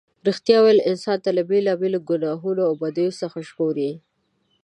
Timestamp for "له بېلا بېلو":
1.37-1.99